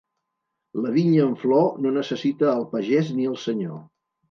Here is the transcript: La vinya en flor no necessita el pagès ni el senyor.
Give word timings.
La 0.85 0.93
vinya 0.95 1.21
en 1.25 1.35
flor 1.43 1.69
no 1.87 1.93
necessita 1.99 2.51
el 2.55 2.67
pagès 2.75 3.15
ni 3.21 3.31
el 3.35 3.39
senyor. 3.47 3.81